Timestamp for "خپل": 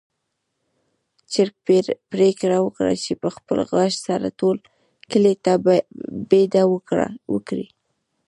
3.35-3.57